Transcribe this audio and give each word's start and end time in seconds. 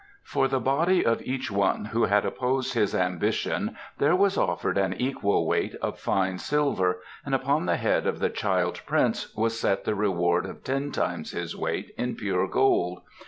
For 0.23 0.47
the 0.47 0.59
body 0.59 1.05
of 1.05 1.21
each 1.21 1.51
one 1.51 1.85
who 1.85 2.05
had 2.05 2.25
opposed 2.25 2.73
his 2.73 2.95
ambition 2.95 3.77
there 3.99 4.15
was 4.15 4.35
offered 4.35 4.75
an 4.75 4.95
equal 4.95 5.45
weight 5.45 5.75
of 5.75 5.99
fine 5.99 6.39
silver, 6.39 7.03
and 7.23 7.35
upon 7.35 7.67
the 7.67 7.77
head 7.77 8.07
of 8.07 8.17
the 8.17 8.29
child 8.31 8.81
prince 8.87 9.31
was 9.35 9.59
set 9.59 9.83
the 9.83 9.93
reward 9.93 10.47
of 10.47 10.63
ten 10.63 10.91
times 10.91 11.33
his 11.33 11.55
weight 11.55 11.93
in 11.99 12.15
pure 12.15 12.47
gold. 12.47 13.03